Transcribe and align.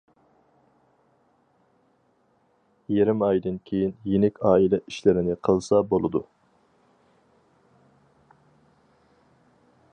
يېرىم 2.95 3.21
ئايدىن 3.27 3.59
كېيىن 3.71 3.93
يېنىك 4.13 4.41
ئائىلە 4.53 4.81
ئىشلىرىنى 4.87 5.37
قىلسا 5.49 5.83
بولىدۇ. 5.95 6.23